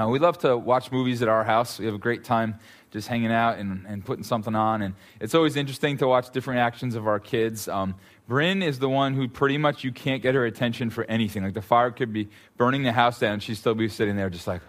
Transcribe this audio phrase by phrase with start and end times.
[0.00, 1.78] Uh, we love to watch movies at our house.
[1.78, 2.58] We have a great time
[2.90, 4.80] just hanging out and, and putting something on.
[4.80, 7.68] And it's always interesting to watch different actions of our kids.
[7.68, 7.94] Um,
[8.26, 11.42] Bryn is the one who pretty much you can't get her attention for anything.
[11.42, 14.30] Like the fire could be burning the house down, and she'd still be sitting there
[14.30, 14.62] just like,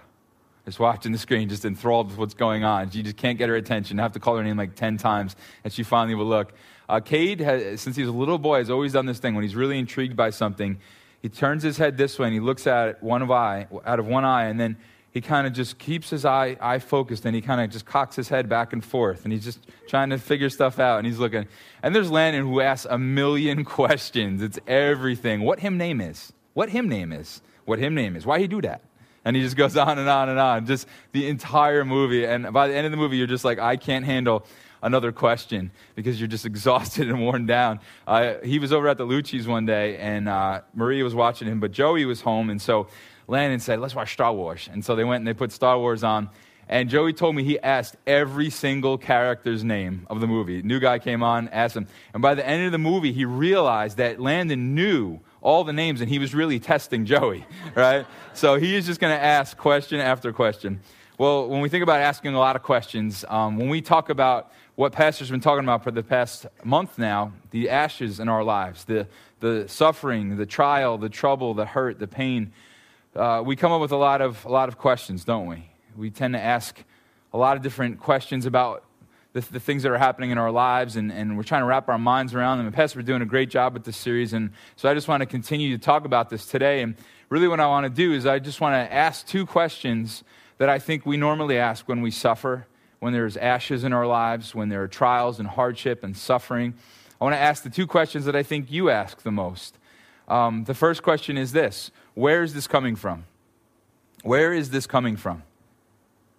[0.65, 2.89] just watching the screen, just enthralled with what's going on.
[2.89, 3.99] She just can't get her attention.
[4.01, 6.51] I have to call her name like 10 times, and she finally will look.
[6.89, 9.33] Uh, Cade, has, since he was a little boy, has always done this thing.
[9.35, 10.77] When he's really intrigued by something,
[11.21, 13.99] he turns his head this way and he looks at it one of eye, out
[13.99, 14.75] of one eye, and then
[15.11, 18.15] he kind of just keeps his eye, eye focused and he kind of just cocks
[18.15, 21.19] his head back and forth and he's just trying to figure stuff out and he's
[21.19, 21.47] looking.
[21.83, 24.41] And there's Landon who asks a million questions.
[24.41, 25.41] It's everything.
[25.41, 26.31] What him name is?
[26.53, 27.41] What him name is?
[27.65, 28.25] What him name is?
[28.25, 28.81] Why he do that?
[29.23, 32.25] And he just goes on and on and on, just the entire movie.
[32.25, 34.45] And by the end of the movie, you're just like, I can't handle
[34.81, 37.79] another question because you're just exhausted and worn down.
[38.07, 41.59] Uh, he was over at the Lucci's one day, and uh, Maria was watching him,
[41.59, 42.87] but Joey was home, and so
[43.31, 44.69] Landon said, Let's watch Star Wars.
[44.71, 46.29] And so they went and they put Star Wars on.
[46.67, 50.61] And Joey told me he asked every single character's name of the movie.
[50.61, 51.87] New guy came on, asked him.
[52.13, 56.01] And by the end of the movie, he realized that Landon knew all the names
[56.01, 58.05] and he was really testing Joey, right?
[58.33, 60.81] so he is just going to ask question after question.
[61.17, 64.51] Well, when we think about asking a lot of questions, um, when we talk about
[64.75, 68.85] what Pastor's been talking about for the past month now, the ashes in our lives,
[68.85, 69.07] the,
[69.39, 72.53] the suffering, the trial, the trouble, the hurt, the pain,
[73.15, 75.69] uh, we come up with a lot of a lot of questions, don't we?
[75.97, 76.81] We tend to ask
[77.33, 78.85] a lot of different questions about
[79.33, 81.89] the, the things that are happening in our lives, and, and we're trying to wrap
[81.89, 82.67] our minds around them.
[82.67, 85.21] And Pastor, we're doing a great job with this series, and so I just want
[85.21, 86.81] to continue to talk about this today.
[86.81, 86.95] And
[87.29, 90.23] really, what I want to do is I just want to ask two questions
[90.57, 92.67] that I think we normally ask when we suffer,
[92.99, 96.75] when there's ashes in our lives, when there are trials and hardship and suffering.
[97.19, 99.77] I want to ask the two questions that I think you ask the most.
[100.27, 103.25] Um, the first question is this where is this coming from?
[104.23, 105.43] Where is this coming from?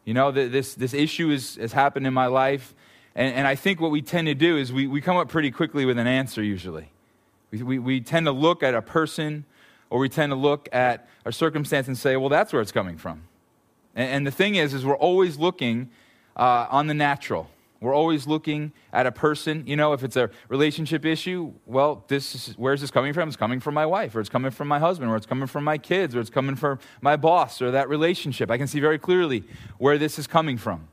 [0.04, 2.74] You know, this, this issue is, has happened in my life.
[3.14, 5.50] And, and I think what we tend to do is we, we come up pretty
[5.50, 6.90] quickly with an answer usually.
[7.50, 9.44] We, we, we tend to look at a person
[9.90, 12.96] or we tend to look at a circumstance and say, well, that's where it's coming
[12.96, 13.22] from.
[13.94, 15.90] And, and the thing is, is we're always looking
[16.36, 17.50] uh, on the natural.
[17.82, 19.64] We're always looking at a person.
[19.66, 23.28] You know, if it's a relationship issue, well, this is, where's this coming from?
[23.28, 25.64] It's coming from my wife, or it's coming from my husband, or it's coming from
[25.64, 28.50] my kids, or it's coming from my boss, or that relationship.
[28.50, 29.42] I can see very clearly
[29.78, 30.88] where this is coming from.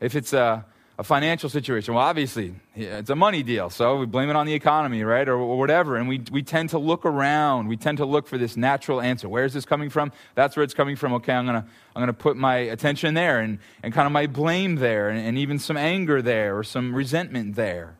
[0.00, 0.66] If it's a
[0.98, 1.94] a financial situation.
[1.94, 5.36] Well, obviously, it's a money deal, so we blame it on the economy, right, or,
[5.36, 5.96] or, whatever.
[5.96, 7.68] And we, we tend to look around.
[7.68, 9.28] We tend to look for this natural answer.
[9.28, 10.12] Where is this coming from?
[10.34, 11.14] That's where it's coming from.
[11.14, 14.26] Okay, I'm going to I'm gonna put my attention there and, and kind of my
[14.26, 17.96] blame there and, and even some anger there or some resentment there.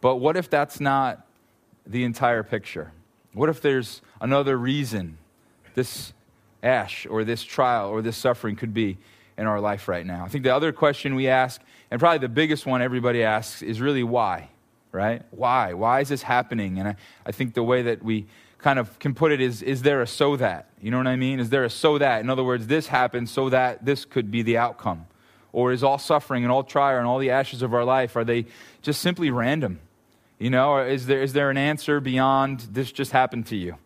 [0.00, 1.26] But what if that's not
[1.86, 2.92] the entire picture?
[3.32, 5.18] What if there's another reason
[5.74, 6.12] this
[6.62, 8.98] ash or this trial or this suffering could be
[9.38, 10.24] in our life right now?
[10.24, 11.60] I think the other question we ask
[11.90, 14.50] and probably the biggest one everybody asks is really why,
[14.92, 15.22] right?
[15.30, 15.72] Why?
[15.72, 16.78] Why is this happening?
[16.78, 18.26] And I, I think the way that we
[18.58, 20.68] kind of can put it is is there a so that?
[20.82, 21.40] You know what I mean?
[21.40, 22.20] Is there a so that?
[22.20, 25.06] In other words, this happened so that this could be the outcome.
[25.52, 28.24] Or is all suffering and all trial and all the ashes of our life, are
[28.24, 28.46] they
[28.82, 29.80] just simply random?
[30.38, 33.76] You know, or is there, is there an answer beyond this just happened to you?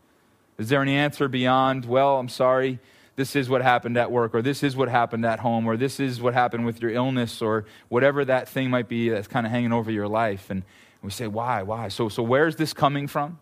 [0.58, 2.78] Is there an answer beyond, well, I'm sorry,
[3.16, 6.00] this is what happened at work, or this is what happened at home, or this
[6.00, 9.52] is what happened with your illness, or whatever that thing might be that's kind of
[9.52, 10.48] hanging over your life.
[10.50, 10.62] And
[11.02, 11.62] we say, why?
[11.62, 11.88] Why?
[11.88, 13.38] So, so where's this coming from?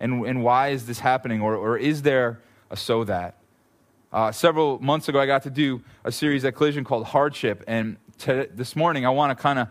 [0.00, 1.40] And, and why is this happening?
[1.40, 2.40] Or, or is there
[2.70, 3.36] a so that?
[4.12, 7.64] Uh, several months ago, I got to do a series at Collision called Hardship.
[7.66, 9.68] And to, this morning, I want to kind of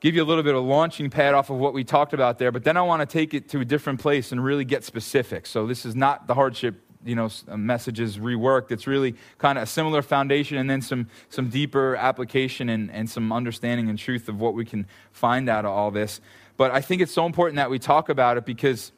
[0.00, 2.52] give you a little bit of launching pad off of what we talked about there,
[2.52, 5.44] but then I want to take it to a different place and really get specific.
[5.46, 8.70] So this is not the hardship you know uh, messages reworked.
[8.70, 13.08] It's really kind of a similar foundation and then some some deeper application and, and
[13.08, 16.20] some understanding and truth of what we can find out of all this.
[16.56, 18.92] But i think it's so important that we talk about it because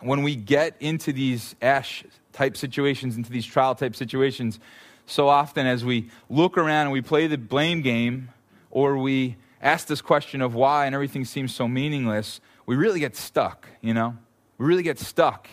[0.00, 4.58] when we get into these ash type situations into these trial type situations
[5.06, 8.30] so often as we look around and we play the blame game
[8.70, 13.14] or we ask this question of why and everything seems so meaningless we really get
[13.14, 14.16] stuck you know?
[14.58, 15.48] We really get stuck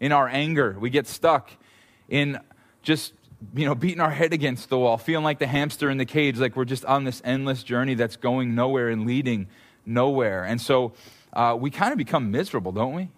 [0.00, 0.76] in our anger.
[0.78, 1.50] We get stuck
[2.08, 2.38] in
[2.82, 3.12] just
[3.54, 6.38] you know beating our head against the wall, feeling like the hamster in the cage,
[6.38, 9.48] like we're just on this endless journey that's going nowhere and leading
[9.86, 10.44] nowhere.
[10.44, 10.92] And so
[11.32, 13.10] uh, we kind of become miserable, don't we?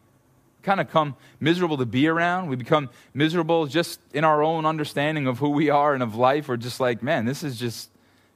[0.62, 2.49] Kind of come miserable to be around.
[2.49, 6.49] We become miserable just in our own understanding of who we are and of life.
[6.49, 7.90] We're just like, man, this is just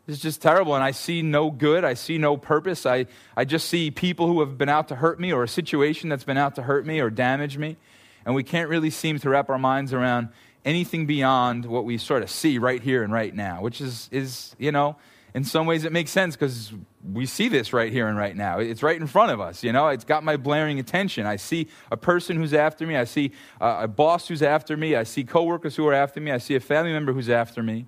[0.07, 0.75] this is just terrible.
[0.75, 1.85] And I see no good.
[1.85, 2.87] I see no purpose.
[2.87, 3.07] I,
[3.37, 6.25] I just see people who have been out to hurt me or a situation that's
[6.25, 7.77] been out to hurt me or damage me
[8.25, 10.28] and we can't really seem to wrap our minds around
[10.64, 14.55] anything beyond what we sort of see right here and right now, which is, is
[14.58, 14.96] you know,
[15.34, 16.72] in some ways it makes sense because
[17.12, 18.58] we see this right here and right now.
[18.58, 19.88] It's right in front of us, you know.
[19.88, 21.26] It's got my blaring attention.
[21.26, 22.96] I see a person who's after me.
[22.96, 24.96] I see uh, a boss who's after me.
[24.96, 26.31] I see coworkers who are after me.
[26.31, 27.87] I see a family member who's after me.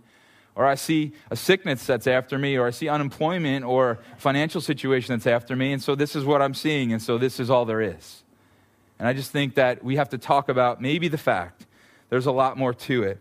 [0.55, 5.15] Or I see a sickness that's after me, or I see unemployment or financial situation
[5.15, 7.65] that's after me, and so this is what I'm seeing, and so this is all
[7.65, 8.22] there is.
[9.03, 11.67] And I just think that we have to talk about maybe the fact
[12.09, 13.19] there's a lot more to it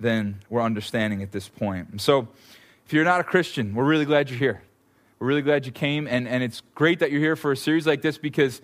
[0.00, 1.90] than we're understanding at this point.
[1.90, 2.26] And so
[2.84, 4.62] if you're not a Christian, we're really glad you're here.
[5.20, 7.86] We're really glad you came, and, and it's great that you're here for a series
[7.86, 8.60] like this because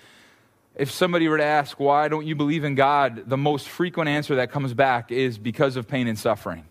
[0.74, 4.34] if somebody were to ask, why don't you believe in God, the most frequent answer
[4.34, 6.64] that comes back is because of pain and suffering.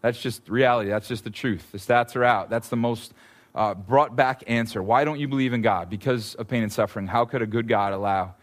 [0.00, 0.90] That's just reality.
[0.90, 1.72] That's just the truth.
[1.72, 2.50] The stats are out.
[2.50, 3.12] That's the most
[3.52, 4.80] uh, brought back answer.
[4.80, 5.90] Why don't you believe in God?
[5.90, 7.08] Because of pain and suffering.
[7.08, 8.34] How could a good God allow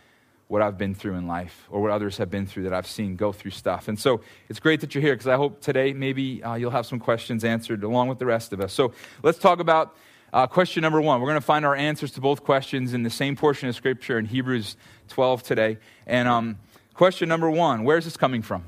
[0.48, 3.16] what I've been through in life or what others have been through that I've seen
[3.16, 3.88] go through stuff.
[3.88, 6.86] And so it's great that you're here because I hope today maybe uh, you'll have
[6.86, 8.72] some questions answered along with the rest of us.
[8.72, 8.94] So
[9.24, 9.96] let's talk about
[10.32, 11.20] uh, question number one.
[11.20, 14.20] We're going to find our answers to both questions in the same portion of Scripture
[14.20, 14.78] in Hebrews
[15.08, 15.78] 12 today.
[16.06, 16.60] And um,
[16.94, 18.66] question number one where is this coming from?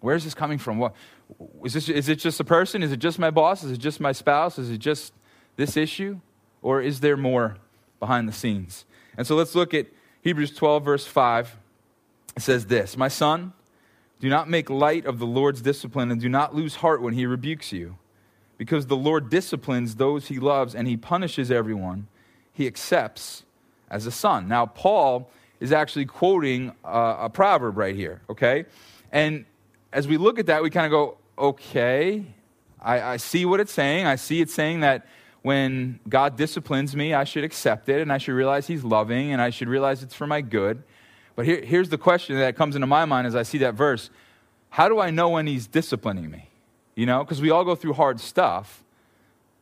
[0.00, 0.78] Where is this coming from?
[0.78, 0.94] What,
[1.64, 2.82] is, this, is it just a person?
[2.82, 3.64] Is it just my boss?
[3.64, 4.58] Is it just my spouse?
[4.58, 5.12] Is it just
[5.56, 6.20] this issue?
[6.62, 7.56] Or is there more
[8.00, 8.84] behind the scenes?
[9.16, 9.86] And so let's look at
[10.26, 11.56] Hebrews 12, verse 5
[12.36, 13.52] says this My son,
[14.18, 17.26] do not make light of the Lord's discipline and do not lose heart when he
[17.26, 17.96] rebukes you,
[18.58, 22.08] because the Lord disciplines those he loves and he punishes everyone
[22.52, 23.44] he accepts
[23.88, 24.48] as a son.
[24.48, 25.30] Now, Paul
[25.60, 28.64] is actually quoting a, a proverb right here, okay?
[29.12, 29.44] And
[29.92, 32.24] as we look at that, we kind of go, okay,
[32.80, 34.06] I, I see what it's saying.
[34.06, 35.06] I see it saying that
[35.46, 39.40] when God disciplines me, I should accept it and I should realize He's loving and
[39.40, 40.82] I should realize it's for my good.
[41.36, 44.10] But here, here's the question that comes into my mind as I see that verse
[44.70, 46.50] How do I know when He's disciplining me?
[46.96, 48.82] You know, because we all go through hard stuff.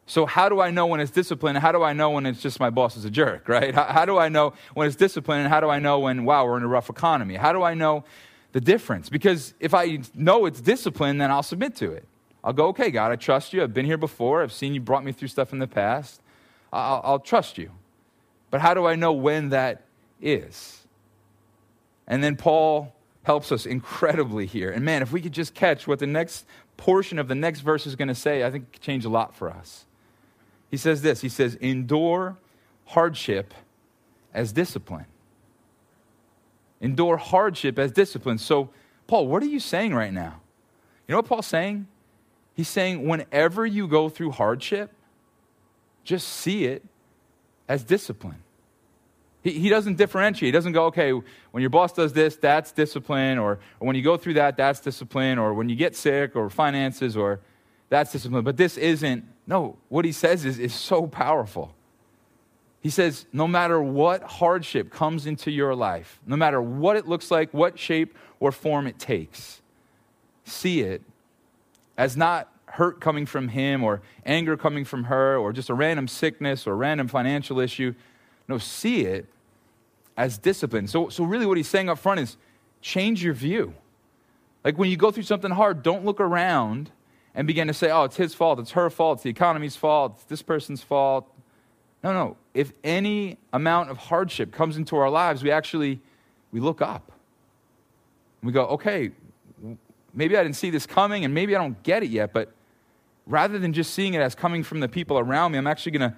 [0.06, 1.54] So, how do I know when it's discipline?
[1.56, 3.74] How do I know when it's just my boss is a jerk, right?
[3.74, 5.40] How, how do I know when it's discipline?
[5.40, 7.34] And how do I know when, wow, we're in a rough economy?
[7.34, 8.04] How do I know
[8.52, 9.10] the difference?
[9.10, 12.08] Because if I know it's discipline, then I'll submit to it.
[12.44, 13.62] I'll go, okay, God, I trust you.
[13.62, 14.42] I've been here before.
[14.42, 16.20] I've seen you brought me through stuff in the past.
[16.70, 17.70] I'll, I'll trust you.
[18.50, 19.82] But how do I know when that
[20.20, 20.86] is?
[22.06, 24.70] And then Paul helps us incredibly here.
[24.70, 26.44] And man, if we could just catch what the next
[26.76, 29.08] portion of the next verse is going to say, I think it could change a
[29.08, 29.86] lot for us.
[30.70, 32.36] He says this He says, endure
[32.84, 33.54] hardship
[34.34, 35.06] as discipline.
[36.82, 38.36] Endure hardship as discipline.
[38.36, 38.68] So,
[39.06, 40.42] Paul, what are you saying right now?
[41.08, 41.86] You know what Paul's saying?
[42.54, 44.92] He's saying, whenever you go through hardship,
[46.04, 46.84] just see it
[47.68, 48.42] as discipline.
[49.42, 50.48] He, he doesn't differentiate.
[50.48, 54.02] He doesn't go, okay, when your boss does this, that's discipline, or, or when you
[54.02, 57.40] go through that, that's discipline, or when you get sick, or finances, or
[57.88, 58.44] that's discipline.
[58.44, 59.24] But this isn't.
[59.46, 61.74] No, what he says is, is so powerful.
[62.80, 67.30] He says, no matter what hardship comes into your life, no matter what it looks
[67.30, 69.62] like, what shape or form it takes,
[70.44, 71.02] see it
[71.96, 76.08] as not hurt coming from him or anger coming from her or just a random
[76.08, 77.94] sickness or random financial issue.
[78.48, 79.26] No, see it
[80.16, 80.86] as discipline.
[80.88, 82.36] So, so really, what he's saying up front is
[82.80, 83.74] change your view.
[84.64, 86.90] Like when you go through something hard, don't look around
[87.34, 90.14] and begin to say, oh, it's his fault, it's her fault, it's the economy's fault,
[90.16, 91.30] it's this person's fault.
[92.02, 92.36] No, no.
[92.54, 96.00] If any amount of hardship comes into our lives, we actually
[96.52, 97.12] we look up.
[98.42, 99.10] We go, okay,
[100.14, 102.52] maybe I didn't see this coming and maybe I don't get it yet, but
[103.26, 106.10] rather than just seeing it as coming from the people around me, I'm actually going
[106.10, 106.16] to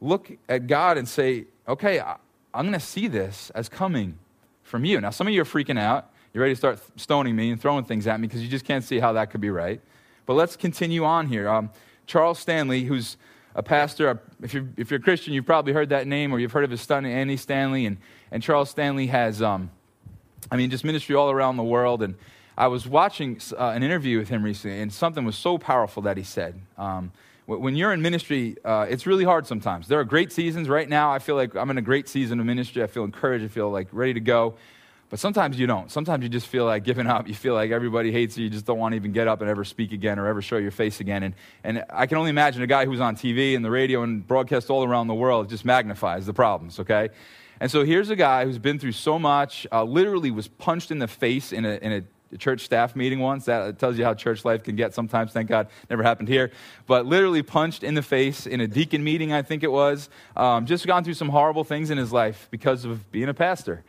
[0.00, 4.18] look at God and say, okay, I'm going to see this as coming
[4.62, 5.00] from you.
[5.00, 6.10] Now, some of you are freaking out.
[6.32, 8.84] You're ready to start stoning me and throwing things at me because you just can't
[8.84, 9.80] see how that could be right.
[10.26, 11.48] But let's continue on here.
[11.48, 11.70] Um,
[12.06, 13.16] Charles Stanley, who's
[13.54, 16.52] a pastor, if you're, if you're a Christian, you've probably heard that name or you've
[16.52, 17.84] heard of his son, Andy Stanley.
[17.86, 17.98] And,
[18.30, 19.70] and Charles Stanley has, um,
[20.50, 22.02] I mean, just ministry all around the world.
[22.02, 22.14] And
[22.60, 26.18] I was watching uh, an interview with him recently, and something was so powerful that
[26.18, 26.60] he said.
[26.76, 27.10] Um,
[27.46, 29.88] when you're in ministry, uh, it's really hard sometimes.
[29.88, 30.68] There are great seasons.
[30.68, 32.82] Right now, I feel like I'm in a great season of ministry.
[32.82, 33.46] I feel encouraged.
[33.46, 34.56] I feel like ready to go.
[35.08, 35.90] But sometimes you don't.
[35.90, 37.28] Sometimes you just feel like giving up.
[37.28, 38.44] You feel like everybody hates you.
[38.44, 40.58] You just don't want to even get up and ever speak again or ever show
[40.58, 41.22] your face again.
[41.22, 44.24] And, and I can only imagine a guy who's on TV and the radio and
[44.24, 47.08] broadcast all around the world just magnifies the problems, okay?
[47.58, 50.98] And so here's a guy who's been through so much, uh, literally was punched in
[50.98, 52.02] the face in a, in a
[52.38, 53.44] church staff meeting once.
[53.46, 55.32] That tells you how church life can get sometimes.
[55.32, 56.50] Thank God, never happened here.
[56.86, 60.08] But literally punched in the face in a deacon meeting, I think it was.
[60.36, 63.84] Um, just gone through some horrible things in his life because of being a pastor.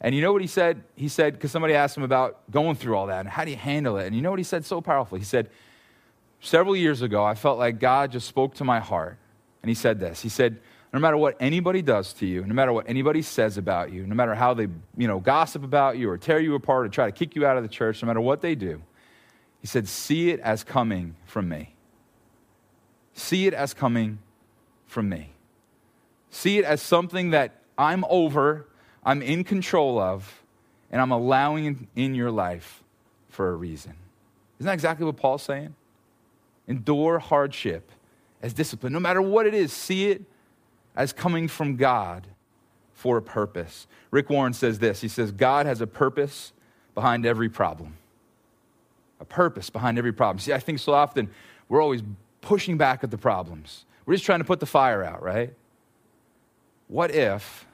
[0.00, 0.82] And you know what he said?
[0.96, 3.56] He said, because somebody asked him about going through all that and how do you
[3.56, 4.06] handle it?
[4.06, 5.16] And you know what he said so powerful?
[5.16, 5.48] He said,
[6.44, 9.16] Several years ago, I felt like God just spoke to my heart.
[9.62, 10.58] And he said this He said,
[10.92, 14.14] No matter what anybody does to you, no matter what anybody says about you, no
[14.14, 17.12] matter how they you know, gossip about you or tear you apart or try to
[17.12, 18.82] kick you out of the church, no matter what they do,
[19.60, 21.74] he said, See it as coming from me.
[23.14, 24.18] See it as coming
[24.86, 25.30] from me.
[26.30, 28.66] See it as something that I'm over,
[29.04, 30.42] I'm in control of,
[30.90, 32.82] and I'm allowing in your life
[33.30, 33.94] for a reason.
[34.58, 35.74] Isn't that exactly what Paul's saying?
[36.68, 37.90] Endure hardship
[38.42, 38.92] as discipline.
[38.92, 40.22] No matter what it is, see it
[40.96, 42.26] as coming from God
[42.92, 43.86] for a purpose.
[44.10, 46.52] Rick Warren says this He says, God has a purpose
[46.94, 47.96] behind every problem.
[49.20, 50.38] A purpose behind every problem.
[50.38, 51.30] See, I think so often
[51.68, 52.02] we're always
[52.40, 53.84] pushing back at the problems.
[54.04, 55.54] We're just trying to put the fire out, right?
[56.88, 57.66] What if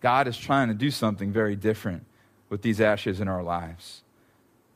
[0.00, 2.04] God is trying to do something very different
[2.48, 4.02] with these ashes in our lives?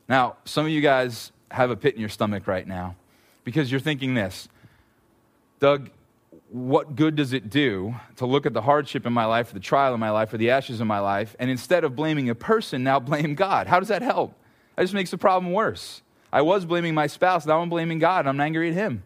[0.07, 2.95] Now, some of you guys have a pit in your stomach right now
[3.43, 4.47] because you're thinking this
[5.59, 5.89] Doug,
[6.49, 9.59] what good does it do to look at the hardship in my life, or the
[9.59, 12.35] trial in my life, or the ashes in my life, and instead of blaming a
[12.35, 13.67] person, now blame God?
[13.67, 14.33] How does that help?
[14.75, 16.01] That just makes the problem worse.
[16.31, 19.03] I was blaming my spouse, now I'm blaming God, and I'm angry at Him.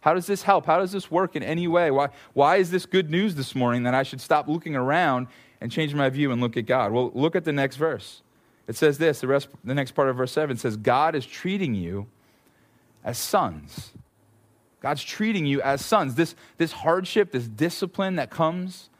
[0.00, 0.66] How does this help?
[0.66, 1.90] How does this work in any way?
[1.90, 5.26] Why, why is this good news this morning that I should stop looking around
[5.60, 6.92] and change my view and look at God?
[6.92, 8.22] Well, look at the next verse.
[8.68, 11.74] It says this, the, rest, the next part of verse 7 says, God is treating
[11.74, 12.06] you
[13.02, 13.92] as sons.
[14.80, 16.14] God's treating you as sons.
[16.14, 18.90] This, this hardship, this discipline that comes,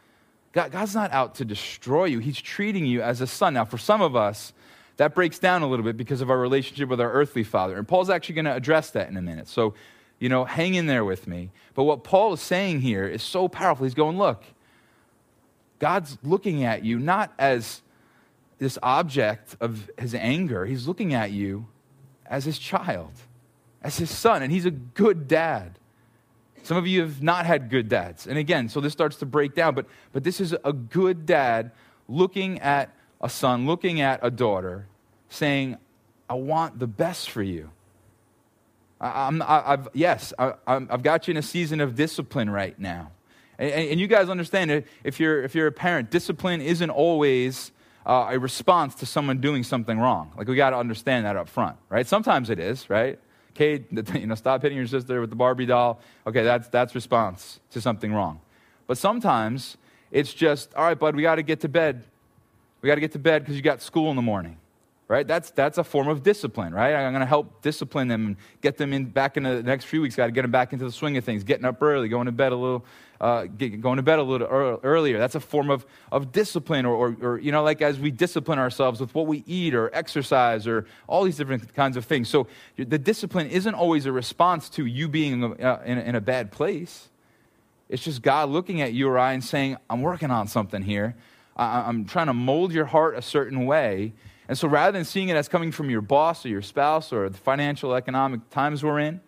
[0.52, 2.18] God, God's not out to destroy you.
[2.18, 3.54] He's treating you as a son.
[3.54, 4.52] Now, for some of us,
[4.97, 7.76] that breaks down a little bit because of our relationship with our earthly father.
[7.76, 9.47] And Paul's actually going to address that in a minute.
[9.47, 9.75] So,
[10.18, 11.50] you know, hang in there with me.
[11.75, 13.85] But what Paul is saying here is so powerful.
[13.85, 14.42] He's going, look,
[15.78, 17.82] God's looking at you not as
[18.58, 21.68] this object of his anger, he's looking at you
[22.26, 23.12] as his child
[23.82, 25.78] as his son, and he's a good dad.
[26.62, 28.26] Some of you have not had good dads.
[28.26, 31.70] And again, so this starts to break down, but, but this is a good dad
[32.08, 34.87] looking at a son, looking at a daughter,
[35.28, 35.76] saying,
[36.28, 37.70] I want the best for you.
[39.00, 43.12] I, am I've, yes, I, have got you in a season of discipline right now.
[43.58, 47.73] And, and, you guys understand if you're, if you're a parent, discipline isn't always
[48.04, 50.32] uh, a response to someone doing something wrong.
[50.37, 52.06] Like, we got to understand that up front, right?
[52.06, 53.18] Sometimes it is, right?
[53.54, 56.00] Kate, you know, stop hitting your sister with the Barbie doll.
[56.26, 58.40] Okay, that's, that's response to something wrong.
[58.86, 59.76] But sometimes
[60.10, 62.04] it's just, all right, bud, we got to get to bed.
[62.80, 64.56] We got to get to bed because you got school in the morning
[65.08, 65.26] right?
[65.26, 66.94] That's, that's a form of discipline, right?
[66.94, 70.02] I'm going to help discipline them and get them in back in the next few
[70.02, 70.14] weeks.
[70.14, 72.32] Got to get them back into the swing of things, getting up early, going to
[72.32, 72.84] bed a little,
[73.18, 74.46] uh, get, going to bed a little
[74.82, 75.18] earlier.
[75.18, 78.58] That's a form of, of discipline, or, or, or, you know, like as we discipline
[78.58, 82.28] ourselves with what we eat or exercise or all these different kinds of things.
[82.28, 82.46] So
[82.76, 87.08] the discipline isn't always a response to you being uh, in, in a bad place.
[87.88, 91.16] It's just God looking at you or I and saying, I'm working on something here.
[91.56, 94.12] I'm trying to mold your heart a certain way
[94.48, 97.28] and so rather than seeing it as coming from your boss or your spouse or
[97.28, 99.20] the financial economic times we're in,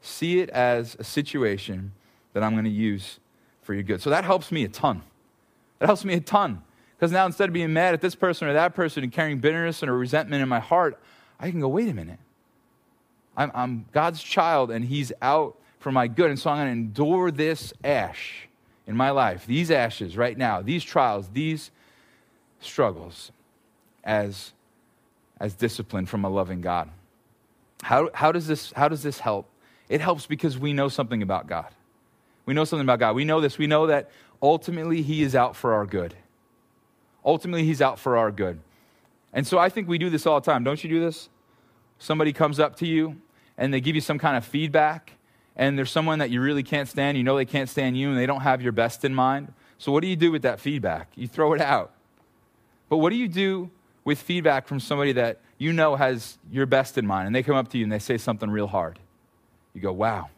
[0.00, 1.92] see it as a situation
[2.32, 3.20] that I'm going to use
[3.60, 4.00] for your good.
[4.00, 5.02] So that helps me a ton.
[5.78, 6.62] That helps me a ton.
[6.96, 9.82] Because now instead of being mad at this person or that person and carrying bitterness
[9.82, 10.98] and resentment in my heart,
[11.38, 12.18] I can go, wait a minute.
[13.36, 16.30] I'm, I'm God's child and He's out for my good.
[16.30, 18.48] And so I'm going to endure this ash
[18.86, 21.70] in my life, these ashes right now, these trials, these
[22.60, 23.32] struggles
[24.04, 24.52] as,
[25.38, 26.90] as discipline from a loving God.
[27.82, 29.48] How, how, does this, how does this help?
[29.88, 31.68] It helps because we know something about God.
[32.46, 33.14] We know something about God.
[33.14, 33.58] We know this.
[33.58, 34.10] We know that
[34.42, 36.14] ultimately He is out for our good.
[37.24, 38.60] Ultimately, He's out for our good.
[39.32, 40.64] And so I think we do this all the time.
[40.64, 41.28] Don't you do this?
[41.98, 43.20] Somebody comes up to you
[43.58, 45.12] and they give you some kind of feedback,
[45.54, 47.18] and there's someone that you really can't stand.
[47.18, 49.52] You know they can't stand you, and they don't have your best in mind.
[49.76, 51.10] So what do you do with that feedback?
[51.14, 51.92] You throw it out.
[52.88, 53.70] But what do you do
[54.10, 57.54] with feedback from somebody that you know has your best in mind, and they come
[57.54, 58.98] up to you and they say something real hard.
[59.72, 60.30] You go, wow.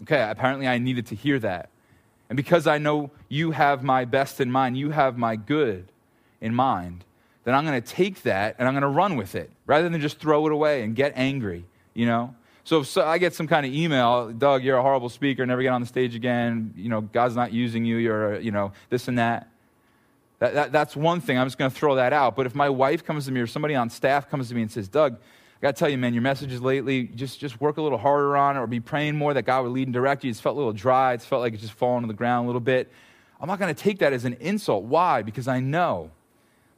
[0.00, 1.68] Okay, apparently I needed to hear that.
[2.30, 5.92] And because I know you have my best in mind, you have my good
[6.40, 7.04] in mind,
[7.44, 10.00] then I'm going to take that and I'm going to run with it rather than
[10.00, 12.34] just throw it away and get angry, you know?
[12.64, 15.60] So if so, I get some kind of email, Doug, you're a horrible speaker, never
[15.60, 19.06] get on the stage again, you know, God's not using you, you're, you know, this
[19.06, 19.48] and that.
[20.38, 21.38] That, that, that's one thing.
[21.38, 22.36] I'm just going to throw that out.
[22.36, 24.70] But if my wife comes to me or somebody on staff comes to me and
[24.70, 27.82] says, Doug, I got to tell you, man, your messages lately, just, just work a
[27.82, 30.30] little harder on it or be praying more that God would lead and direct you.
[30.30, 31.14] It's felt a little dry.
[31.14, 32.92] It's felt like it's just falling to the ground a little bit.
[33.40, 34.84] I'm not going to take that as an insult.
[34.84, 35.22] Why?
[35.22, 36.10] Because I know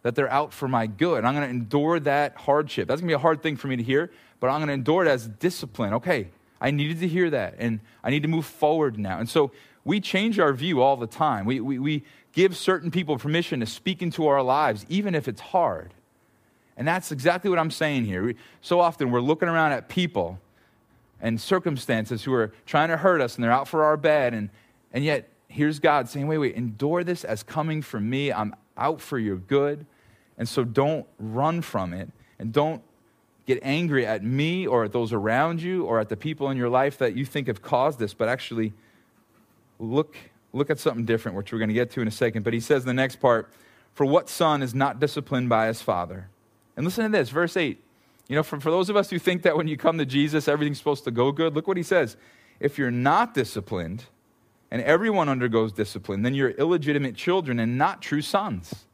[0.03, 1.25] that they're out for my good.
[1.25, 2.87] I'm going to endure that hardship.
[2.87, 4.75] That's going to be a hard thing for me to hear, but I'm going to
[4.75, 5.95] endure it as discipline.
[5.95, 6.29] Okay,
[6.61, 9.19] I needed to hear that, and I need to move forward now.
[9.19, 9.51] And so
[9.85, 11.47] we change our view all the time.
[11.47, 15.41] We, we, we give certain people permission to speak into our lives, even if it's
[15.41, 15.95] hard.
[16.77, 18.25] And that's exactly what I'm saying here.
[18.25, 20.39] We, so often we're looking around at people
[21.21, 24.35] and circumstances who are trying to hurt us and they're out for our bad.
[24.35, 24.51] And,
[24.93, 28.33] and yet, here's God saying, wait, wait, endure this as coming from me.
[28.33, 29.87] I'm out for your good.
[30.37, 32.83] And so don't run from it and don't
[33.47, 36.69] get angry at me or at those around you or at the people in your
[36.69, 38.73] life that you think have caused this, but actually
[39.79, 40.17] look,
[40.53, 42.43] look at something different, which we're going to get to in a second.
[42.43, 43.51] But he says the next part,
[43.95, 46.29] For what son is not disciplined by his father?
[46.77, 47.83] And listen to this, verse 8.
[48.29, 50.49] You know, for, for those of us who think that when you come to Jesus,
[50.49, 52.17] everything's supposed to go good, look what he says.
[52.61, 54.05] If you're not disciplined,
[54.71, 58.85] and everyone undergoes discipline, then you're illegitimate children and not true sons.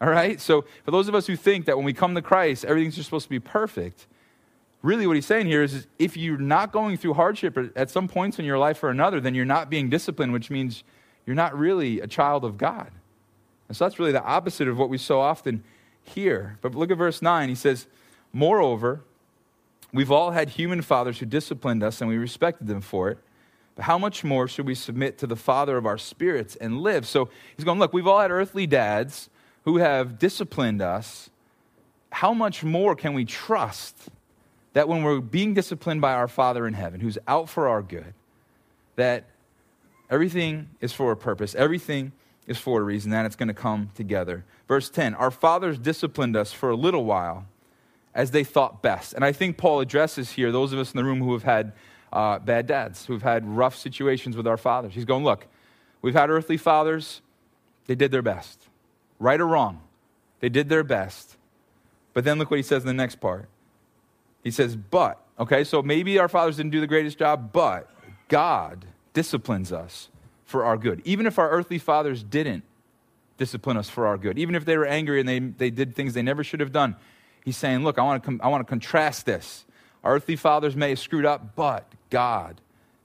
[0.00, 0.40] All right?
[0.40, 3.06] So, for those of us who think that when we come to Christ, everything's just
[3.06, 4.06] supposed to be perfect,
[4.82, 8.08] really what he's saying here is, is if you're not going through hardship at some
[8.08, 10.84] points in your life or another, then you're not being disciplined, which means
[11.26, 12.90] you're not really a child of God.
[13.68, 15.62] And so that's really the opposite of what we so often
[16.02, 16.58] hear.
[16.62, 17.48] But look at verse 9.
[17.48, 17.86] He says,
[18.32, 19.02] Moreover,
[19.92, 23.18] we've all had human fathers who disciplined us, and we respected them for it.
[23.74, 27.06] But how much more should we submit to the Father of our spirits and live?
[27.06, 29.28] So he's going, Look, we've all had earthly dads
[29.64, 31.30] who have disciplined us.
[32.10, 34.08] How much more can we trust
[34.78, 38.14] that when we're being disciplined by our Father in heaven, who's out for our good,
[38.94, 39.24] that
[40.08, 42.12] everything is for a purpose, everything
[42.46, 44.44] is for a reason, that it's going to come together.
[44.68, 47.48] Verse 10 Our fathers disciplined us for a little while
[48.14, 49.14] as they thought best.
[49.14, 51.72] And I think Paul addresses here those of us in the room who have had
[52.12, 54.94] uh, bad dads, who've had rough situations with our fathers.
[54.94, 55.48] He's going, Look,
[56.02, 57.20] we've had earthly fathers,
[57.88, 58.68] they did their best.
[59.18, 59.80] Right or wrong,
[60.38, 61.36] they did their best.
[62.14, 63.48] But then look what he says in the next part.
[64.48, 67.90] He says, But, okay, so maybe our fathers didn't do the greatest job, but
[68.28, 70.08] God disciplines us
[70.46, 71.02] for our good.
[71.04, 72.64] Even if our earthly fathers didn't
[73.36, 76.14] discipline us for our good, even if they were angry and they, they did things
[76.14, 76.96] they never should have done,
[77.44, 79.66] he's saying, Look, I want, to com- I want to contrast this.
[80.02, 82.62] Our earthly fathers may have screwed up, but God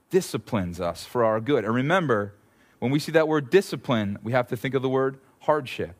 [0.10, 1.66] disciplines us for our good.
[1.66, 2.36] And remember,
[2.80, 5.98] when we see that word discipline, we have to think of the word hardship.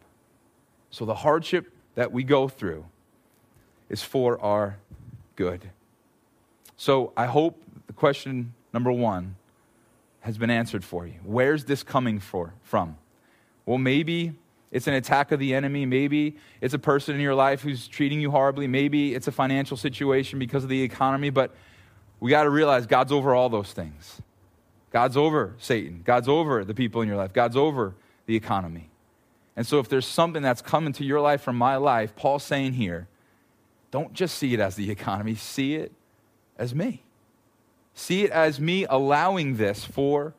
[0.90, 2.86] So the hardship that we go through
[3.90, 4.78] is for our
[5.36, 5.70] good.
[6.78, 9.36] So I hope the question number one
[10.22, 11.16] has been answered for you.
[11.24, 12.98] Where's this coming for, from?
[13.66, 14.34] Well, maybe
[14.72, 15.86] it's an attack of the enemy.
[15.86, 18.68] Maybe it's a person in your life who's treating you horribly.
[18.68, 21.30] Maybe it's a financial situation because of the economy.
[21.30, 21.52] But
[22.20, 24.22] we got to realize God's over all those things.
[24.92, 26.02] God's over Satan.
[26.04, 27.34] God's over the people in your life.
[27.34, 28.90] God's over the economy.
[29.56, 32.74] And so, if there's something that's coming to your life from my life, Paul's saying
[32.74, 33.08] here,
[33.94, 35.92] don't just see it as the economy, see it
[36.58, 37.04] as me.
[37.94, 40.34] See it as me allowing this for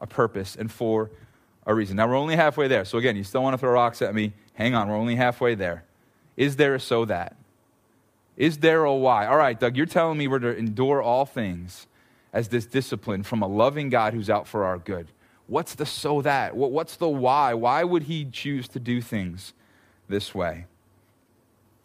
[0.00, 1.10] a purpose and for
[1.66, 1.96] a reason.
[1.96, 2.86] Now, we're only halfway there.
[2.86, 4.32] So, again, you still want to throw rocks at me.
[4.54, 5.84] Hang on, we're only halfway there.
[6.38, 7.36] Is there a so that?
[8.38, 9.26] Is there a why?
[9.26, 11.86] All right, Doug, you're telling me we're to endure all things
[12.32, 15.08] as this discipline from a loving God who's out for our good.
[15.46, 16.56] What's the so that?
[16.56, 17.52] What's the why?
[17.52, 19.52] Why would he choose to do things
[20.08, 20.64] this way?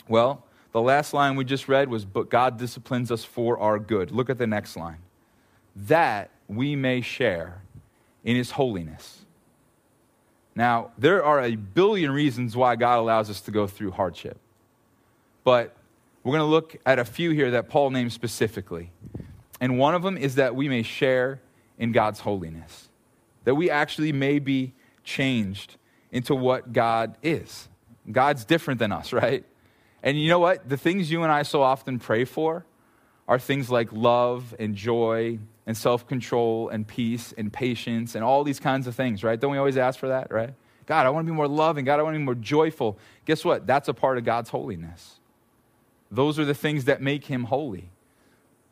[0.08, 4.12] Well, the last line we just read was, But God disciplines us for our good.
[4.12, 5.00] Look at the next line
[5.76, 7.62] that we may share
[8.24, 9.26] in his holiness.
[10.56, 14.38] Now, there are a billion reasons why God allows us to go through hardship.
[15.44, 15.76] But
[16.24, 18.92] we're going to look at a few here that Paul names specifically.
[19.62, 21.40] And one of them is that we may share
[21.78, 22.90] in God's holiness,
[23.46, 25.78] that we actually may be changed
[26.12, 27.70] into what God is.
[28.12, 29.46] God's different than us, right?
[30.04, 30.68] And you know what?
[30.68, 32.66] The things you and I so often pray for
[33.28, 38.44] are things like love and joy and self control and peace and patience and all
[38.44, 39.40] these kinds of things, right?
[39.40, 40.54] Don't we always ask for that, right?
[40.88, 41.86] God, I want to be more loving.
[41.86, 42.98] God, I want to be more joyful.
[43.26, 43.68] Guess what?
[43.68, 45.20] That's a part of God's holiness.
[46.10, 47.92] Those are the things that make him holy,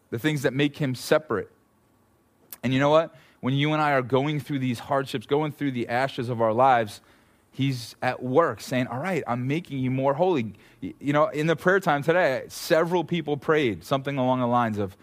[0.10, 1.52] the things that make him separate.
[2.64, 3.16] And you know what?
[3.42, 6.54] When you and I are going through these hardships, going through the ashes of our
[6.54, 7.02] lives,
[7.58, 10.54] he's at work saying, All right, I'm making you more holy.
[10.80, 14.96] You know, in the prayer time today, several people prayed something along the lines of,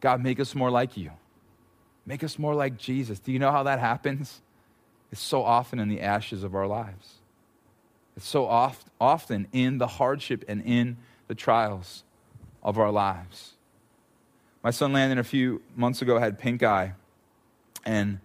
[0.00, 1.12] God, make us more like you.
[2.04, 3.20] Make us more like Jesus.
[3.20, 4.40] Do you know how that happens?
[5.12, 7.14] It's so often in the ashes of our lives.
[8.16, 10.96] It's so oft, often in the hardship and in
[11.28, 12.02] the trials
[12.60, 13.52] of our lives.
[14.64, 16.94] My son Landon, a few months ago, had pink eye,
[17.84, 18.18] and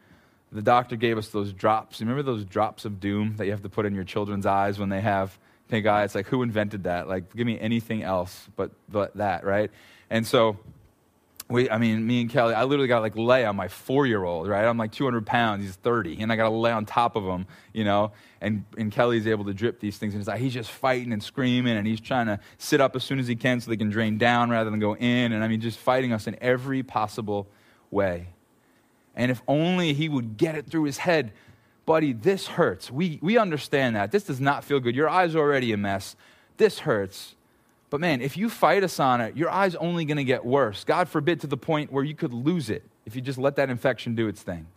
[0.55, 1.99] the doctor gave us those drops.
[1.99, 4.89] Remember those drops of doom that you have to put in your children's eyes when
[4.89, 5.37] they have
[5.67, 6.03] pink eye.
[6.03, 7.07] It's like, who invented that?
[7.07, 9.69] Like, give me anything else but, but that, right?
[10.09, 10.57] And so,
[11.49, 14.23] we, I mean, me and Kelly, I literally got like lay on my four year
[14.23, 14.65] old, right?
[14.65, 17.45] I'm like 200 pounds, he's 30, and I got to lay on top of him,
[17.73, 18.13] you know?
[18.41, 20.13] And, and Kelly's able to drip these things.
[20.13, 23.03] And it's like, he's just fighting and screaming, and he's trying to sit up as
[23.03, 25.33] soon as he can so they can drain down rather than go in.
[25.33, 27.47] And I mean, just fighting us in every possible
[27.91, 28.27] way.
[29.15, 31.31] And if only he would get it through his head,
[31.85, 32.91] buddy, this hurts.
[32.91, 34.11] We, we understand that.
[34.11, 34.95] This does not feel good.
[34.95, 36.15] Your eye's already a mess.
[36.57, 37.35] This hurts.
[37.89, 40.83] But man, if you fight us on it, your eye's only going to get worse.
[40.83, 43.69] God forbid to the point where you could lose it if you just let that
[43.69, 44.67] infection do its thing.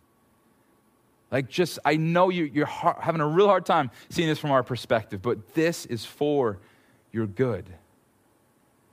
[1.31, 4.63] Like, just, I know you, you're having a real hard time seeing this from our
[4.63, 6.57] perspective, but this is for
[7.11, 7.69] your good.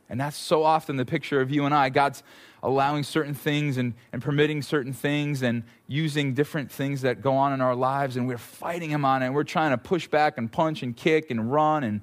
[0.09, 1.89] And that's so often the picture of you and I.
[1.89, 2.23] God's
[2.67, 7.53] allowing certain things and, and permitting certain things and using different things that go on
[7.53, 10.37] in our lives, and we're fighting Him on it, and we're trying to push back
[10.37, 11.85] and punch and kick and run.
[11.85, 12.01] And,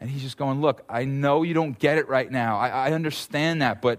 [0.00, 2.56] and He's just going, Look, I know you don't get it right now.
[2.56, 3.98] I, I understand that, but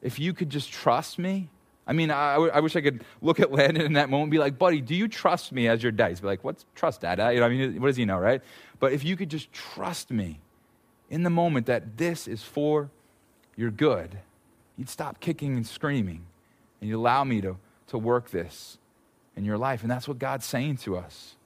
[0.00, 1.48] if you could just trust me.
[1.84, 4.38] I mean, I, I wish I could look at Landon in that moment and be
[4.38, 5.90] like, buddy, do you trust me as your?
[5.90, 7.18] He'd be like, what's trust, dad?
[7.34, 8.40] You know, I mean, what does he know, right?
[8.78, 10.38] But if you could just trust me
[11.10, 12.88] in the moment that this is for
[13.56, 14.18] your good,
[14.76, 16.24] you'd stop kicking and screaming
[16.80, 17.56] and you'd allow me to,
[17.88, 18.78] to work this
[19.36, 19.82] in your life.
[19.82, 21.36] And that's what God's saying to us.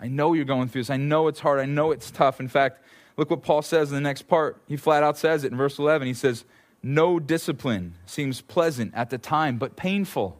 [0.00, 0.90] I know you're going through this.
[0.90, 1.60] I know it's hard.
[1.60, 2.40] I know it's tough.
[2.40, 2.82] In fact,
[3.16, 4.56] look what Paul says in the next part.
[4.66, 6.06] He flat out says it in verse 11.
[6.06, 6.44] He says,
[6.82, 10.38] No discipline seems pleasant at the time, but painful.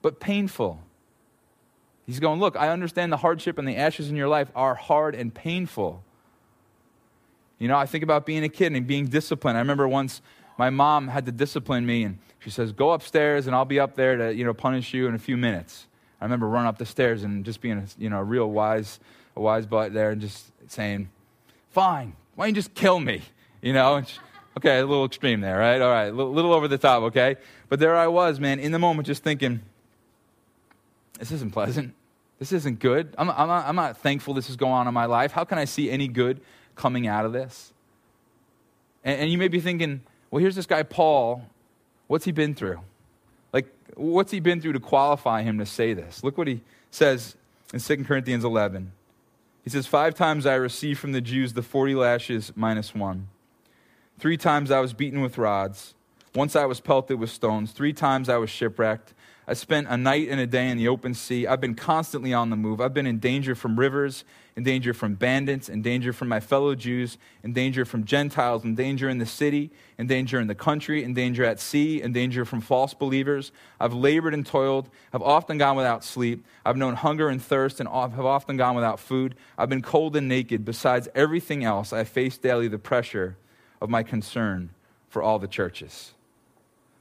[0.00, 0.80] But painful.
[2.06, 5.14] He's going, Look, I understand the hardship and the ashes in your life are hard
[5.14, 6.02] and painful.
[7.58, 9.58] You know, I think about being a kid and being disciplined.
[9.58, 10.22] I remember once
[10.58, 13.94] my mom had to discipline me, and she says, Go upstairs, and I'll be up
[13.94, 15.86] there to, you know, punish you in a few minutes.
[16.20, 18.98] I remember running up the stairs and just being, a, you know, a real wise,
[19.36, 21.08] a wise butt there and just saying,
[21.70, 23.22] Fine, why don't you just kill me?
[23.62, 24.02] You know?
[24.02, 24.18] She,
[24.56, 25.80] okay, a little extreme there, right?
[25.80, 27.36] All right, a little, little over the top, okay?
[27.68, 29.60] But there I was, man, in the moment just thinking,
[31.20, 31.94] This isn't pleasant.
[32.40, 33.14] This isn't good.
[33.18, 35.32] I'm, I'm, not, I'm not thankful this is going on in my life.
[35.32, 36.40] How can I see any good
[36.74, 37.72] coming out of this?
[39.04, 41.42] And, and you may be thinking, well, here's this guy, Paul.
[42.06, 42.80] What's he been through?
[43.52, 46.22] Like, what's he been through to qualify him to say this?
[46.22, 46.60] Look what he
[46.90, 47.36] says
[47.72, 48.92] in 2 Corinthians 11.
[49.64, 53.28] He says, Five times I received from the Jews the 40 lashes minus one.
[54.18, 55.94] Three times I was beaten with rods.
[56.34, 57.72] Once I was pelted with stones.
[57.72, 59.14] Three times I was shipwrecked.
[59.50, 61.46] I spent a night and a day in the open sea.
[61.46, 62.82] I've been constantly on the move.
[62.82, 64.24] I've been in danger from rivers,
[64.56, 68.74] in danger from bandits, in danger from my fellow Jews, in danger from Gentiles, in
[68.74, 72.44] danger in the city, in danger in the country, in danger at sea, in danger
[72.44, 73.50] from false believers.
[73.80, 74.90] I've labored and toiled.
[75.14, 76.44] I've often gone without sleep.
[76.66, 79.34] I've known hunger and thirst and have often gone without food.
[79.56, 80.66] I've been cold and naked.
[80.66, 83.38] Besides everything else, I face daily the pressure
[83.80, 84.68] of my concern
[85.08, 86.12] for all the churches.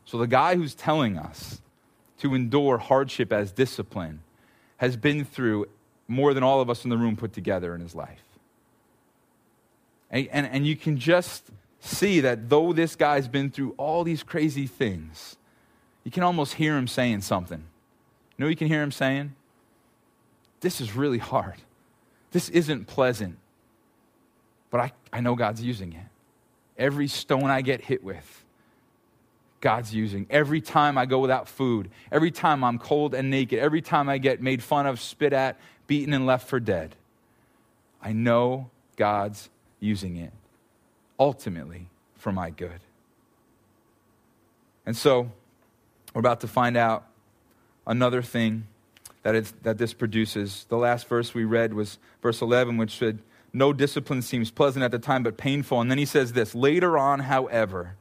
[0.05, 1.59] So the guy who's telling us,
[2.19, 4.21] to endure hardship as discipline
[4.77, 5.67] has been through
[6.07, 8.23] more than all of us in the room put together in his life.
[10.09, 11.49] And, and, and, you can just
[11.81, 15.35] see that though this guy's been through all these crazy things,
[16.05, 17.59] you can almost hear him saying something.
[17.59, 19.35] You know you can hear him saying?
[20.61, 21.57] This is really hard.
[22.31, 23.37] This isn't pleasant.
[24.69, 26.05] But I, I know God's using it.
[26.77, 28.45] Every stone I get hit with,
[29.59, 30.27] God's using.
[30.29, 34.17] Every time I go without food, every time I'm cold and naked, every time I
[34.17, 36.95] get made fun of, spit at, beaten, and left for dead,
[38.01, 40.31] I know God's using it
[41.19, 42.79] ultimately for my good.
[44.85, 45.31] And so,
[46.13, 47.05] we're about to find out
[47.85, 48.67] another thing
[49.23, 50.65] that, that this produces.
[50.69, 53.19] The last verse we read was verse 11, which said,
[53.53, 55.81] No discipline seems pleasant at the time, but painful.
[55.81, 57.95] And then he says this Later on, however,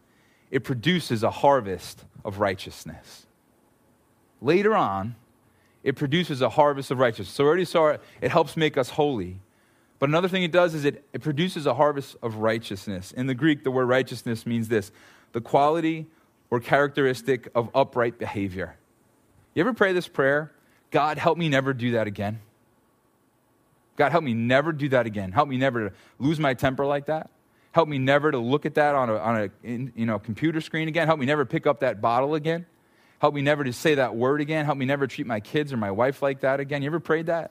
[0.50, 3.26] it produces a harvest of righteousness.
[4.40, 5.16] Later on,
[5.82, 7.30] it produces a harvest of righteousness.
[7.30, 9.40] So, already saw it, it helps make us holy.
[9.98, 13.12] But another thing it does is it, it produces a harvest of righteousness.
[13.12, 14.90] In the Greek, the word righteousness means this
[15.32, 16.06] the quality
[16.50, 18.76] or characteristic of upright behavior.
[19.54, 20.52] You ever pray this prayer?
[20.90, 22.40] God, help me never do that again.
[23.96, 25.32] God, help me never do that again.
[25.32, 27.30] Help me never lose my temper like that.
[27.76, 30.88] Help me never to look at that on a, on a you know, computer screen
[30.88, 31.06] again.
[31.06, 32.64] Help me never pick up that bottle again.
[33.18, 34.64] Help me never to say that word again.
[34.64, 36.80] Help me never treat my kids or my wife like that again.
[36.80, 37.50] You ever prayed that?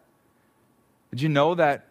[1.12, 1.86] Did you know that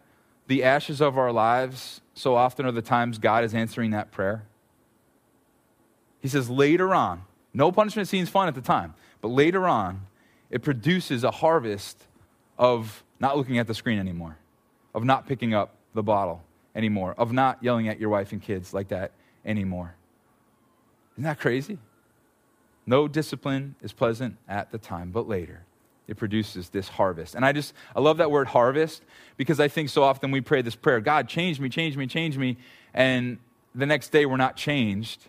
[0.47, 4.43] the ashes of our lives so often are the times God is answering that prayer?
[6.19, 7.21] He says later on,
[7.53, 10.07] no punishment seems fun at the time, but later on,
[10.49, 12.03] it produces a harvest
[12.57, 14.35] of not looking at the screen anymore,
[14.93, 16.43] of not picking up the bottle
[16.75, 19.11] anymore, of not yelling at your wife and kids like that
[19.45, 19.95] anymore.
[21.13, 21.79] Isn't that crazy?
[22.85, 25.65] No discipline is pleasant at the time, but later
[26.07, 27.35] it produces this harvest.
[27.35, 29.03] And I just, I love that word harvest
[29.37, 32.37] because I think so often we pray this prayer God, change me, change me, change
[32.37, 32.57] me.
[32.93, 33.39] And
[33.73, 35.27] the next day we're not changed.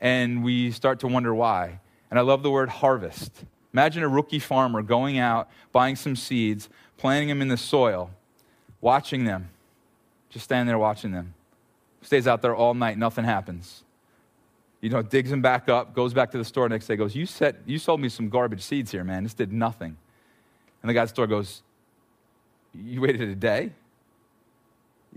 [0.00, 1.80] And we start to wonder why.
[2.10, 3.44] And I love the word harvest.
[3.72, 8.10] Imagine a rookie farmer going out, buying some seeds, planting them in the soil,
[8.80, 9.50] watching them,
[10.32, 11.34] just standing there watching them.
[12.02, 13.84] Stays out there all night, nothing happens
[14.82, 17.24] you know, digs them back up, goes back to the store next day, goes, you,
[17.24, 19.22] set, you sold me some garbage seeds here, man.
[19.22, 19.96] This did nothing.
[20.82, 21.62] And the guy at the store goes,
[22.74, 23.70] You waited a day?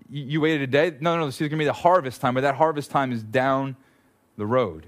[0.08, 0.95] You, you waited a day?
[1.01, 3.23] No, no, this is going to be the harvest time, but that harvest time is
[3.23, 3.75] down
[4.38, 4.86] the road.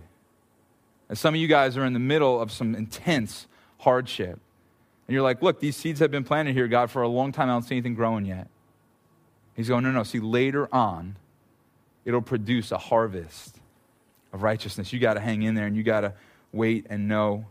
[1.09, 3.47] And some of you guys are in the middle of some intense
[3.79, 4.39] hardship.
[5.07, 7.49] And you're like, Look, these seeds have been planted here, God, for a long time.
[7.49, 8.47] I don't see anything growing yet.
[9.57, 10.03] He's going, No, no.
[10.03, 11.17] See, later on,
[12.05, 13.59] it'll produce a harvest
[14.31, 14.93] of righteousness.
[14.93, 16.13] You got to hang in there and you got to
[16.53, 17.45] wait and know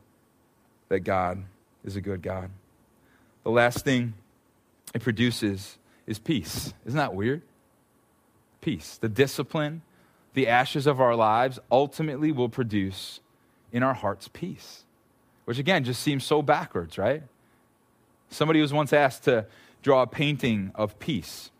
[0.88, 1.42] that God
[1.85, 2.51] is a good God.
[3.42, 4.14] The last thing
[4.95, 6.73] it produces is peace.
[6.87, 7.42] Isn't that weird?
[8.61, 8.97] Peace.
[8.99, 9.83] The discipline,
[10.35, 13.21] the ashes of our lives ultimately will produce
[13.73, 14.85] in our hearts peace,
[15.45, 17.25] which again just seems so backwards, right?
[18.31, 19.47] Somebody was once asked to
[19.83, 21.51] draw a painting of peace.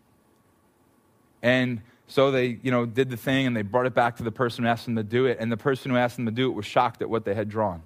[1.41, 4.31] And so they, you know, did the thing and they brought it back to the
[4.31, 5.37] person who asked them to do it.
[5.39, 7.49] And the person who asked them to do it was shocked at what they had
[7.49, 7.81] drawn.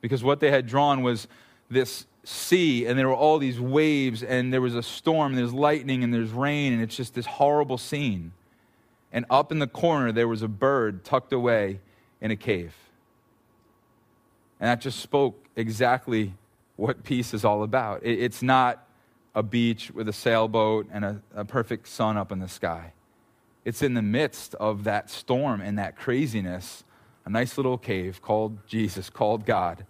[0.00, 1.26] Because what they had drawn was
[1.70, 5.52] this sea, and there were all these waves, and there was a storm, and there's
[5.52, 8.32] lightning, and there's rain, and it's just this horrible scene.
[9.12, 11.80] And up in the corner, there was a bird tucked away
[12.20, 12.74] in a cave.
[14.58, 16.34] And that just spoke exactly
[16.76, 18.00] what peace is all about.
[18.02, 18.86] It's not
[19.34, 22.92] a beach with a sailboat and a, a perfect sun up in the sky.
[23.64, 26.84] It's in the midst of that storm and that craziness,
[27.24, 29.86] a nice little cave called Jesus, called God,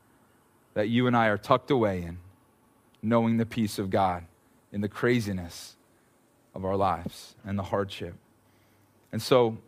[0.74, 2.18] that you and I are tucked away in,
[3.02, 4.24] knowing the peace of God
[4.72, 5.76] in the craziness
[6.54, 8.14] of our lives and the hardship.
[9.12, 9.58] And so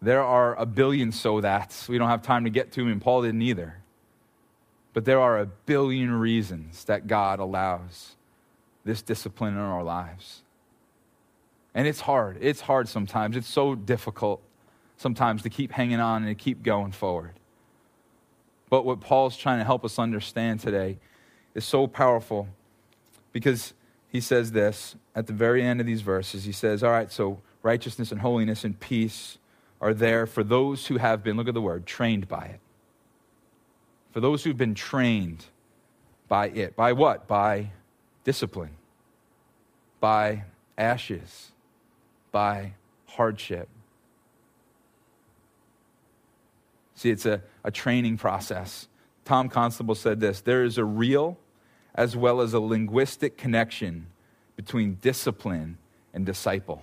[0.00, 1.88] there are a billion so that's.
[1.88, 3.76] We don't have time to get to them, and Paul didn't either.
[4.92, 8.16] But there are a billion reasons that God allows
[8.84, 10.42] this discipline in our lives.
[11.74, 12.38] And it's hard.
[12.40, 13.36] It's hard sometimes.
[13.36, 14.42] It's so difficult
[14.96, 17.32] sometimes to keep hanging on and to keep going forward.
[18.68, 20.98] But what Paul's trying to help us understand today
[21.54, 22.48] is so powerful
[23.32, 23.74] because
[24.08, 26.44] he says this at the very end of these verses.
[26.44, 29.38] He says, All right, so righteousness and holiness and peace
[29.80, 32.60] are there for those who have been, look at the word, trained by it.
[34.12, 35.46] For those who've been trained
[36.28, 36.76] by it.
[36.76, 37.26] By what?
[37.26, 37.72] By
[38.24, 38.76] discipline,
[40.00, 40.44] by
[40.76, 41.52] ashes,
[42.30, 42.74] by
[43.06, 43.68] hardship.
[46.94, 48.88] See, it's a, a training process.
[49.24, 51.38] Tom Constable said this there is a real
[51.94, 54.06] as well as a linguistic connection
[54.56, 55.78] between discipline
[56.14, 56.82] and disciple.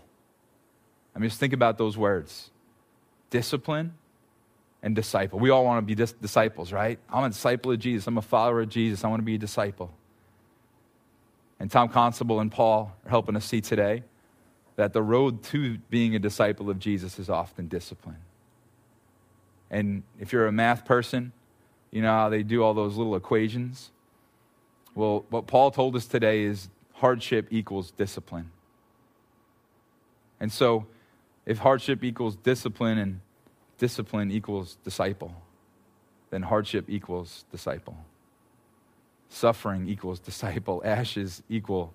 [1.16, 2.52] I mean, just think about those words
[3.30, 3.94] discipline
[4.82, 5.40] and disciple.
[5.40, 7.00] We all want to be dis- disciples, right?
[7.10, 8.08] I'm a disciple of Jesus.
[8.08, 9.04] I'm a follower of Jesus.
[9.04, 9.92] I want to be a disciple.
[11.60, 14.04] And Tom Constable and Paul are helping us see today
[14.76, 18.18] that the road to being a disciple of Jesus is often discipline.
[19.70, 21.34] And if you're a math person,
[21.92, 23.92] you know how they do all those little equations?
[24.96, 28.52] Well, what Paul told us today is hardship equals discipline.
[30.40, 30.88] And so,
[31.46, 33.20] if hardship equals discipline and
[33.78, 35.34] discipline equals disciple,
[36.30, 37.98] then hardship equals disciple.
[39.30, 40.82] Suffering equals disciple.
[40.84, 41.94] Ashes equal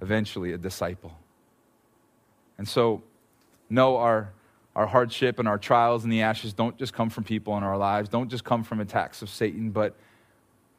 [0.00, 1.18] eventually a disciple.
[2.58, 3.02] And so,
[3.68, 4.30] no, our,
[4.74, 7.76] our hardship and our trials and the ashes don't just come from people in our
[7.76, 9.96] lives, don't just come from attacks of Satan, but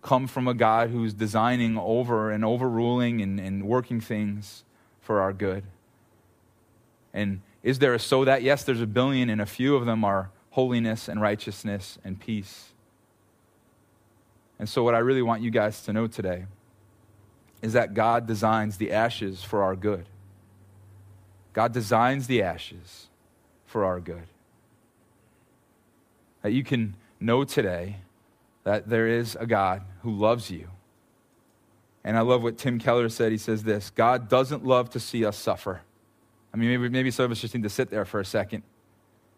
[0.02, 4.64] come from a God who's designing over and overruling and, and working things
[5.02, 5.64] for our good.
[7.14, 8.44] And is there a so that?
[8.44, 12.74] Yes, there's a billion, and a few of them are holiness and righteousness and peace.
[14.60, 16.46] And so, what I really want you guys to know today
[17.62, 20.08] is that God designs the ashes for our good.
[21.54, 23.08] God designs the ashes
[23.66, 24.28] for our good.
[26.42, 27.98] That you can know today
[28.64, 30.70] that there is a God who loves you.
[32.04, 33.32] And I love what Tim Keller said.
[33.32, 35.82] He says this God doesn't love to see us suffer.
[36.54, 38.64] I mean, maybe, maybe some of us just need to sit there for a second.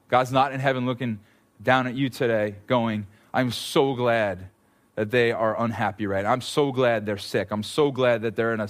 [0.08, 1.20] God's not in heaven looking
[1.62, 4.50] down at you today, going, I'm so glad
[4.96, 8.54] that they are unhappy right i'm so glad they're sick i'm so glad that they're
[8.54, 8.70] in a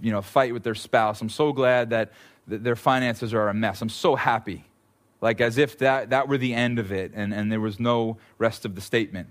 [0.00, 2.12] you know, fight with their spouse i'm so glad that
[2.48, 3.80] th- their finances are a mess.
[3.82, 4.64] I'm so happy.
[5.20, 8.18] Like as if that, that were the end of it and, and there was no
[8.38, 9.28] rest of the statement.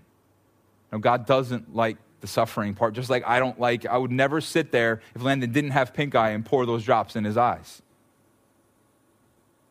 [0.91, 4.41] No, God doesn't like the suffering part, just like I don't like, I would never
[4.41, 7.81] sit there if Landon didn't have pink eye and pour those drops in his eyes.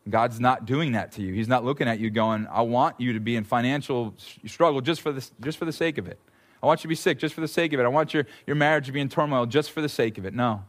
[0.09, 1.33] God's not doing that to you.
[1.33, 4.13] He's not looking at you going, I want you to be in financial
[4.45, 6.19] struggle just for, this, just for the sake of it.
[6.63, 7.83] I want you to be sick just for the sake of it.
[7.83, 10.33] I want your, your marriage to be in turmoil just for the sake of it.
[10.33, 10.63] No.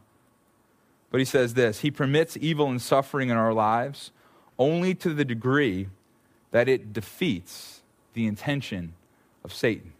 [1.09, 4.11] But he says this He permits evil and suffering in our lives
[4.59, 5.87] only to the degree
[6.51, 7.81] that it defeats
[8.13, 8.93] the intention
[9.43, 9.93] of Satan.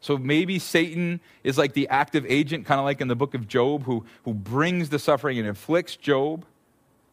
[0.00, 3.48] So maybe Satan is like the active agent, kind of like in the book of
[3.48, 6.44] Job, who, who brings the suffering and inflicts Job.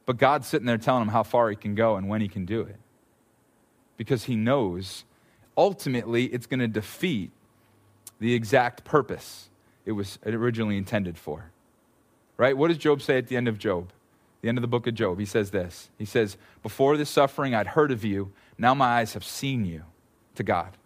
[0.06, 2.46] But God's sitting there telling him how far he can go and when he can
[2.46, 2.76] do it.
[3.96, 5.06] Because he knows
[5.56, 7.32] ultimately it's going to defeat
[8.22, 9.50] the exact purpose
[9.84, 11.52] it was originally intended for.
[12.38, 12.56] Right?
[12.56, 13.92] What does Job say at the end of Job?
[14.42, 15.20] The end of the book of Job.
[15.20, 15.90] He says this.
[15.98, 18.32] He says, Before this suffering, I'd heard of you.
[18.58, 19.84] Now my eyes have seen you
[20.36, 20.78] to God.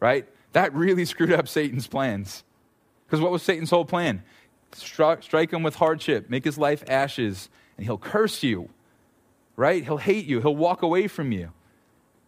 [0.00, 0.26] Right?
[0.52, 2.42] That really screwed up Satan's plans.
[3.06, 4.22] Because what was Satan's whole plan?
[4.72, 8.70] Stri- strike him with hardship, make his life ashes, and he'll curse you,
[9.54, 9.84] right?
[9.84, 11.52] He'll hate you, he'll walk away from you.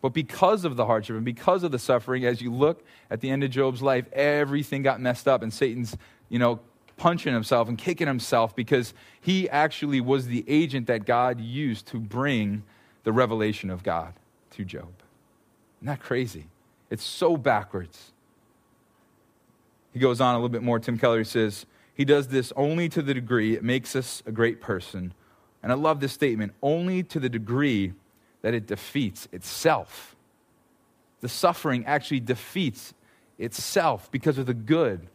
[0.01, 3.31] But because of the hardship and because of the suffering, as you look at the
[3.31, 5.97] end of Job's life, everything got messed up, and Satan's,
[6.29, 6.61] you know,
[6.97, 11.99] punching himself and kicking himself because he actually was the agent that God used to
[11.99, 12.63] bring
[13.05, 14.15] the revelation of God
[14.53, 14.89] to Job.
[15.79, 16.47] Isn't that crazy?
[16.91, 18.13] It's so backwards.
[19.93, 20.79] He goes on a little bit more.
[20.81, 24.61] Tim Keller says, He does this only to the degree it makes us a great
[24.61, 25.13] person
[25.63, 27.93] and I love this statement only to the degree
[28.43, 30.17] that it defeats itself.
[31.21, 32.95] The suffering actually defeats
[33.39, 35.09] itself because of the good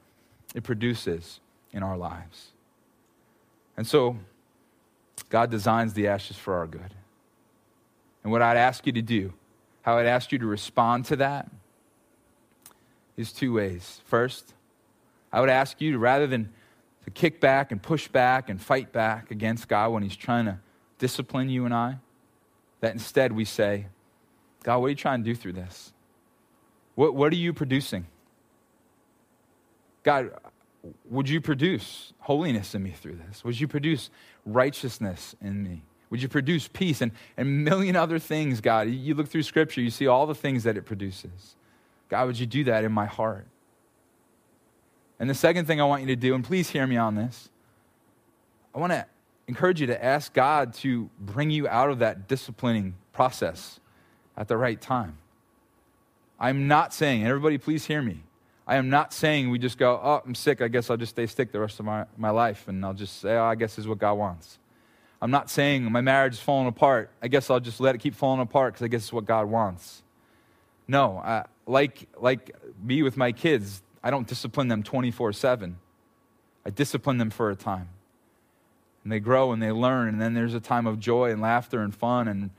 [0.54, 1.40] it produces
[1.72, 2.52] in our lives.
[3.76, 4.18] And so,
[5.30, 6.94] God designs the ashes for our good.
[8.24, 9.34] And what I'd ask you to do,
[9.82, 11.50] how I'd ask you to respond to that,
[13.18, 14.02] is two ways.
[14.06, 14.54] First,
[15.32, 16.50] I would ask you to, rather than
[17.06, 20.60] to kick back and push back and fight back against God when He's trying to
[21.00, 21.98] discipline you and I.
[22.84, 23.86] That instead we say,
[24.62, 25.94] God, what are you trying to do through this?
[26.96, 28.08] What, what are you producing?
[30.04, 30.32] God,
[31.10, 33.46] would you produce holiness in me through this?
[33.46, 34.10] Would you produce
[34.46, 35.84] righteousness in me?
[36.10, 38.90] Would you produce peace and, and a million other things, God?
[38.90, 41.56] You look through Scripture, you see all the things that it produces.
[42.10, 43.48] God, would you do that in my heart?
[45.22, 47.48] And the second thing I want you to do, and please hear me on this,
[48.76, 49.06] I want to
[49.48, 53.80] encourage you to ask God to bring you out of that disciplining process
[54.38, 55.18] at the right time.
[56.40, 58.24] I'm not saying, and everybody please hear me.
[58.66, 60.62] I am not saying we just go, oh, I'm sick.
[60.62, 62.68] I guess I'll just stay sick the rest of my, my life.
[62.68, 64.58] And I'll just say, oh, I guess this is what God wants.
[65.22, 67.10] I'm not saying my marriage is falling apart.
[67.22, 69.50] I guess I'll just let it keep falling apart because I guess it's what God
[69.50, 70.02] wants.
[70.88, 75.78] No, I, like, like me with my kids, I don't discipline them 24 7.
[76.66, 77.90] I discipline them for a time.
[79.04, 81.82] And they grow and they learn, and then there's a time of joy and laughter
[81.82, 82.28] and fun.
[82.28, 82.50] And,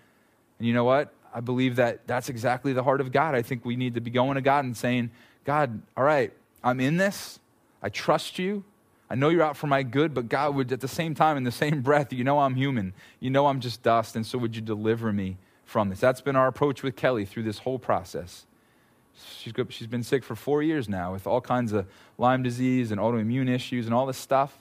[0.59, 1.12] and you know what?
[1.35, 3.35] I believe that that's exactly the heart of God.
[3.35, 5.11] I think we need to be going to God and saying,
[5.44, 7.40] God, all right, I'm in this.
[7.83, 8.64] I trust you.
[9.11, 11.44] I know you're out for my good, but God would, at the same time, in
[11.44, 12.94] the same breath, you know I'm human.
[13.20, 16.00] You know I'm just dust, and so would you deliver me from this?
[16.00, 18.46] That's been our approach with Kelly through this whole process.
[19.38, 21.87] She's, she's been sick for four years now with all kinds of
[22.18, 24.59] Lyme disease and autoimmune issues and all this stuff.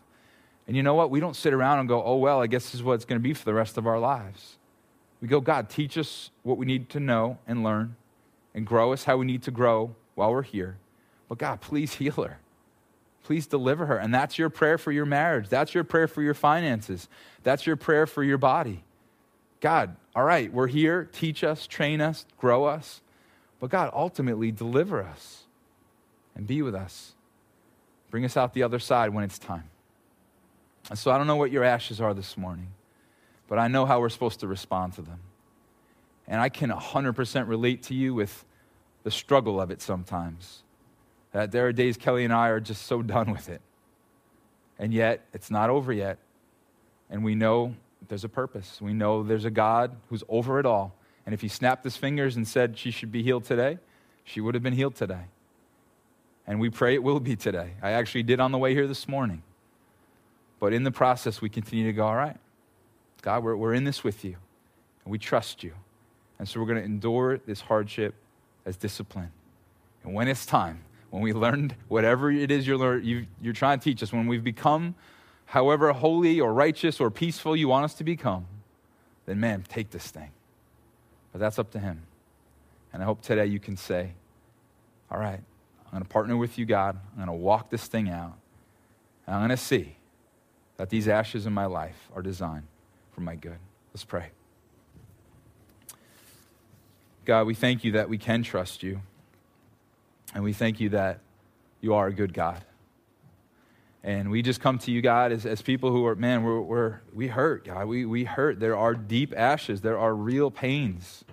[0.68, 1.10] And you know what?
[1.10, 3.20] We don't sit around and go, oh, well, I guess this is what it's going
[3.20, 4.58] to be for the rest of our lives.
[5.22, 7.96] We go, God, teach us what we need to know and learn
[8.54, 10.78] and grow us how we need to grow while we're here.
[11.28, 12.40] But God, please heal her.
[13.24, 13.98] Please deliver her.
[13.98, 15.50] And that's your prayer for your marriage.
[15.50, 17.08] That's your prayer for your finances.
[17.44, 18.84] That's your prayer for your body.
[19.62, 21.10] God, all right, we're here.
[21.12, 23.02] Teach us, train us, grow us.
[23.62, 25.44] But God, ultimately, deliver us
[26.36, 27.14] and be with us.
[28.12, 29.70] Bring us out the other side when it's time.
[30.90, 32.70] And so I don't know what your ashes are this morning,
[33.48, 35.20] but I know how we're supposed to respond to them.
[36.28, 38.46] And I can 100% relate to you with
[39.04, 40.64] the struggle of it sometimes.
[41.32, 43.62] That there are days Kelly and I are just so done with it.
[44.80, 46.18] And yet, it's not over yet.
[47.10, 47.76] And we know
[48.08, 48.82] there's a purpose.
[48.82, 50.96] We know there's a God who's over it all.
[51.26, 53.80] And if he snapped his fingers and said she should be healed today,
[54.24, 55.26] she would have been healed today.
[56.46, 57.74] And we pray it will be today.
[57.82, 59.44] I actually did on the way here this morning.
[60.64, 62.38] But in the process, we continue to go, all right,
[63.22, 64.38] God, we're, we're in this with you,
[65.04, 65.74] and we trust you.
[66.40, 68.16] And so we're going to endure this hardship
[68.66, 69.34] as discipline.
[70.06, 73.84] And when it's time, when we learned whatever it is you're, you, you're trying to
[73.84, 74.96] teach us, when we've become
[75.48, 78.46] however holy or righteous or peaceful you want us to become,
[79.26, 80.32] then man, take this thing.
[81.34, 82.04] But that's up to Him.
[82.94, 84.14] And I hope today you can say,
[85.12, 85.42] All right,
[85.88, 86.98] I'm going to partner with you, God.
[87.12, 88.38] I'm going to walk this thing out.
[89.28, 89.98] I'm going to see
[90.78, 92.66] that these ashes in my life are designed
[93.12, 93.60] for my good.
[93.94, 94.30] Let's pray.
[97.26, 99.02] God, we thank you that we can trust you.
[100.34, 101.20] And we thank you that
[101.80, 102.64] you are a good God.
[104.04, 107.02] And we just come to you, God, as, as people who are, man, we're, we're,
[107.14, 107.88] we hurt, God.
[107.88, 108.60] We, we hurt.
[108.60, 111.24] There are deep ashes, there are real pains.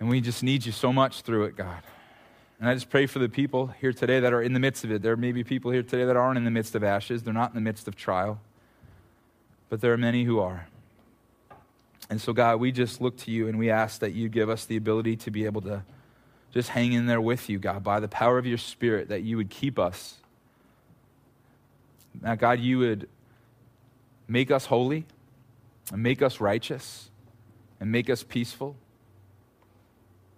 [0.00, 1.82] And we just need you so much through it, God.
[2.60, 4.92] And I just pray for the people here today that are in the midst of
[4.92, 5.00] it.
[5.00, 7.50] There may be people here today that aren't in the midst of ashes, they're not
[7.50, 8.38] in the midst of trial,
[9.70, 10.68] but there are many who are.
[12.10, 14.66] And so, God, we just look to you and we ask that you give us
[14.66, 15.84] the ability to be able to
[16.52, 19.36] just hang in there with you, God, by the power of your Spirit, that you
[19.36, 20.16] would keep us
[22.20, 23.08] Now, God, you would
[24.28, 25.06] make us holy
[25.92, 27.08] and make us righteous
[27.78, 28.76] and make us peaceful.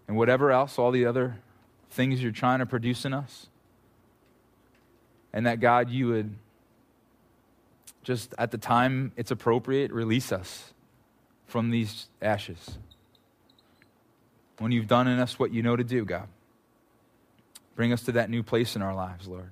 [0.06, 1.38] And whatever else, all the other
[1.93, 3.47] things you're trying to produce in us.
[5.32, 6.34] And that God, you would
[8.03, 10.72] just at the time it's appropriate, release us
[11.47, 12.78] from these ashes.
[14.59, 16.28] When you've done in us what you know to do, God,
[17.76, 19.51] bring us to that new place in our lives, Lord.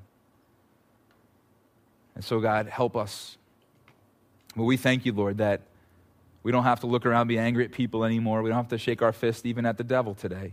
[2.15, 3.37] And so, God, help us.
[4.57, 5.63] But we thank you, Lord, that
[6.43, 8.43] we don't have to look around and be angry at people anymore.
[8.43, 10.53] We don't have to shake our fist even at the devil today.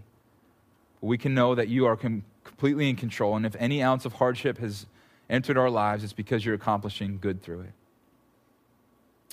[1.02, 3.36] We can know that you are com- completely in control.
[3.36, 4.86] And if any ounce of hardship has
[5.30, 7.74] entered our lives, it's because you're accomplishing good through it.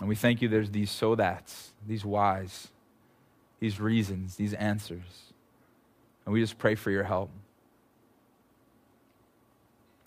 [0.01, 2.69] And we thank you there's these so that's, these whys,
[3.61, 5.33] these reasons, these answers.
[6.27, 7.31] And we just pray for your help.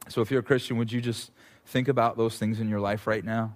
[0.10, 1.32] So if you're a Christian, would you just
[1.68, 3.54] Think about those things in your life right now.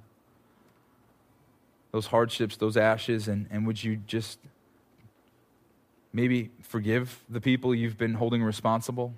[1.92, 4.38] Those hardships, those ashes, and, and would you just
[6.14, 9.14] maybe forgive the people you've been holding responsible?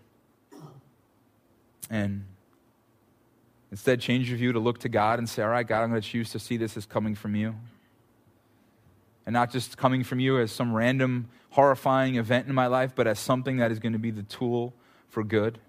[1.90, 2.26] And
[3.72, 6.02] instead change your view to look to God and say, All right, God, I'm going
[6.02, 7.56] to choose to see this as coming from you.
[9.26, 13.08] And not just coming from you as some random, horrifying event in my life, but
[13.08, 14.74] as something that is going to be the tool
[15.08, 15.60] for good.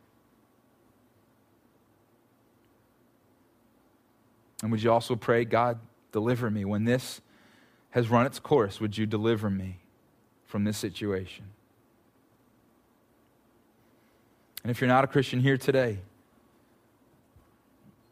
[4.63, 5.79] And would you also pray, God,
[6.11, 7.21] deliver me when this
[7.91, 8.81] has run its course?
[8.81, 9.81] Would you deliver me
[10.47, 11.45] from this situation?
[14.63, 15.99] And if you're not a Christian here today,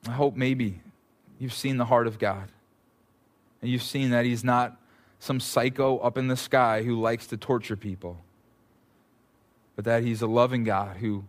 [0.06, 0.80] I hope maybe
[1.38, 2.48] you've seen the heart of God.
[3.60, 4.76] And you've seen that He's not
[5.18, 8.18] some psycho up in the sky who likes to torture people,
[9.76, 11.24] but that He's a loving God who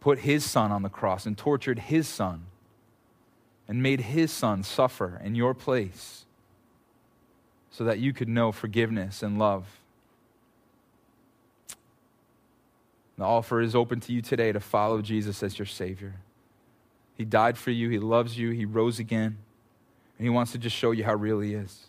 [0.00, 2.46] put His Son on the cross and tortured His Son
[3.68, 6.26] and made his son suffer in your place
[7.70, 9.80] so that you could know forgiveness and love.
[13.22, 16.14] The offer is open to you today to follow Jesus as your Savior.
[17.14, 19.38] He died for you, He loves you, He rose again,
[20.18, 21.86] and He wants to just show you how real He is.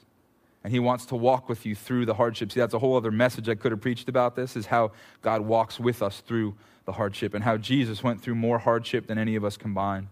[0.64, 2.54] And He wants to walk with you through the hardships.
[2.54, 4.92] See, that's a whole other message I could have preached about this, is how
[5.24, 6.54] God walks with us through
[6.86, 10.10] the hardship and how Jesus went through more hardship than any of us combined.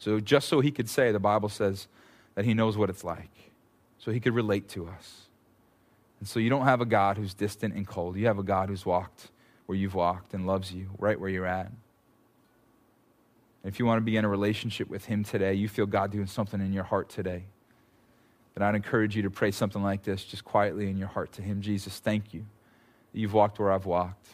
[0.00, 1.86] So, just so he could say, the Bible says
[2.34, 3.52] that he knows what it's like.
[3.98, 5.28] So he could relate to us.
[6.18, 8.16] And so, you don't have a God who's distant and cold.
[8.16, 9.30] You have a God who's walked
[9.70, 11.66] where you've walked and loves you right where you're at.
[11.66, 16.10] And if you want to be in a relationship with him today, you feel God
[16.10, 17.44] doing something in your heart today,
[18.56, 21.42] then I'd encourage you to pray something like this just quietly in your heart to
[21.42, 22.44] him Jesus, thank you
[23.12, 24.26] that you've walked where I've walked.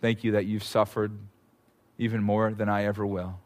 [0.00, 1.10] Thank you that you've suffered
[1.98, 3.40] even more than I ever will.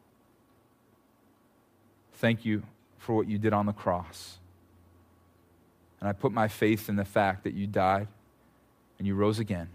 [2.17, 2.65] Thank you
[2.99, 4.37] for what you did on the cross.
[6.01, 8.09] And I put my faith in the fact that you died
[8.99, 9.71] and you rose again,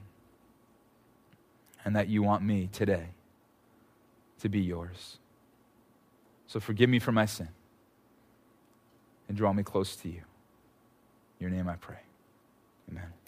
[1.85, 3.09] and that you want me today
[4.39, 5.17] to be yours.
[6.47, 7.49] So forgive me for my sin
[9.27, 10.21] and draw me close to you.
[11.39, 11.99] In your name I pray.
[12.89, 13.18] Amen.